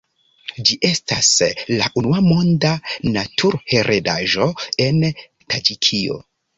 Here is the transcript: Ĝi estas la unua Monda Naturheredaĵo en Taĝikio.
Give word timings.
Ĝi 0.69 0.77
estas 0.87 1.29
la 1.81 1.91
unua 2.03 2.23
Monda 2.29 2.73
Naturheredaĵo 3.19 4.51
en 4.91 5.03
Taĝikio. 5.21 6.23